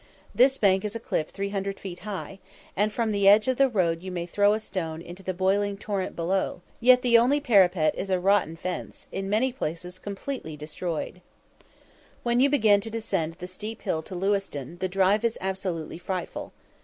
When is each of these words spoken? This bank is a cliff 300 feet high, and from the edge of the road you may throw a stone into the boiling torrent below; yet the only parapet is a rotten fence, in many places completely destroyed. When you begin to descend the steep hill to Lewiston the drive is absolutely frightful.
This 0.33 0.57
bank 0.57 0.83
is 0.83 0.95
a 0.95 0.99
cliff 0.99 1.29
300 1.29 1.79
feet 1.79 1.99
high, 1.99 2.39
and 2.75 2.91
from 2.91 3.11
the 3.11 3.27
edge 3.27 3.47
of 3.47 3.57
the 3.57 3.69
road 3.69 4.01
you 4.01 4.09
may 4.11 4.25
throw 4.25 4.53
a 4.53 4.59
stone 4.59 4.99
into 4.99 5.21
the 5.21 5.31
boiling 5.31 5.77
torrent 5.77 6.15
below; 6.15 6.63
yet 6.79 7.03
the 7.03 7.19
only 7.19 7.39
parapet 7.39 7.93
is 7.95 8.09
a 8.09 8.19
rotten 8.19 8.55
fence, 8.55 9.05
in 9.11 9.29
many 9.29 9.53
places 9.53 9.99
completely 9.99 10.57
destroyed. 10.57 11.21
When 12.23 12.39
you 12.39 12.49
begin 12.49 12.81
to 12.81 12.89
descend 12.89 13.33
the 13.33 13.45
steep 13.45 13.83
hill 13.83 14.01
to 14.01 14.15
Lewiston 14.15 14.79
the 14.79 14.89
drive 14.89 15.23
is 15.23 15.37
absolutely 15.39 15.99
frightful. 15.99 16.51